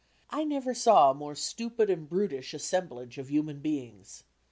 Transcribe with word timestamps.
I 0.31 0.45
never 0.45 0.73
saw 0.73 1.11
a 1.11 1.13
more 1.13 1.35
stupid 1.35 1.91
and 1.91 2.09
brutish 2.09 2.55
assemblage 2.55 3.19
of 3.19 3.29
human 3.29 3.59
beings. 3.59 4.23